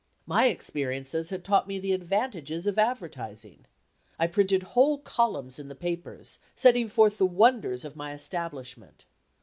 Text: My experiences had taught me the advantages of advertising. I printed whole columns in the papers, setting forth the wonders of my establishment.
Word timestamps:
My 0.25 0.47
experiences 0.47 1.29
had 1.29 1.43
taught 1.45 1.67
me 1.67 1.77
the 1.77 1.93
advantages 1.93 2.65
of 2.65 2.79
advertising. 2.79 3.67
I 4.17 4.25
printed 4.25 4.63
whole 4.63 4.97
columns 4.97 5.59
in 5.59 5.67
the 5.67 5.75
papers, 5.75 6.39
setting 6.55 6.89
forth 6.89 7.19
the 7.19 7.27
wonders 7.27 7.85
of 7.85 7.95
my 7.95 8.11
establishment. 8.15 9.05